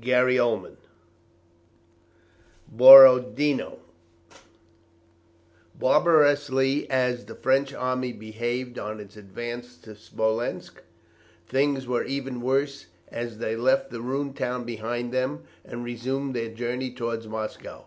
[0.00, 0.72] CHAPTER XII
[2.76, 3.78] BORODINO
[5.76, 10.82] Barbarously as the French army behaved on its advance to Smolensk,
[11.46, 16.48] things were even worse as they left the ruined town behind them and resumed their
[16.52, 17.86] journey towards Moscow.